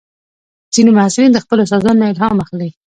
ځینې 0.73 0.91
محصلین 0.97 1.31
د 1.33 1.39
خپلو 1.43 1.61
استادانو 1.63 1.99
نه 2.01 2.07
الهام 2.11 2.37
اخلي. 2.43 2.69